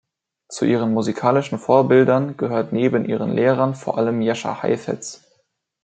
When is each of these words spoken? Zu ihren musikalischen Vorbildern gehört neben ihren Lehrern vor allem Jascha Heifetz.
Zu 0.49 0.65
ihren 0.65 0.95
musikalischen 0.95 1.59
Vorbildern 1.59 2.35
gehört 2.35 2.73
neben 2.73 3.05
ihren 3.05 3.35
Lehrern 3.35 3.75
vor 3.75 3.99
allem 3.99 4.23
Jascha 4.23 4.63
Heifetz. 4.63 5.23